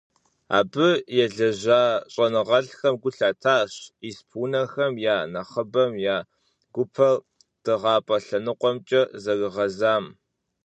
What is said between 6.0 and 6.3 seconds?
я